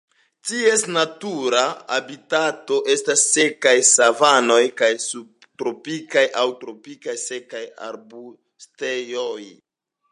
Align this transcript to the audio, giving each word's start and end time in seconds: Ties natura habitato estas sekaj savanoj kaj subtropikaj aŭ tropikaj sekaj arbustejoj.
Ties 0.51 0.83
natura 0.93 1.65
habitato 1.97 2.77
estas 2.95 3.25
sekaj 3.35 3.75
savanoj 3.91 4.59
kaj 4.83 4.91
subtropikaj 5.07 6.25
aŭ 6.45 6.49
tropikaj 6.65 7.17
sekaj 7.29 7.65
arbustejoj. 7.91 9.41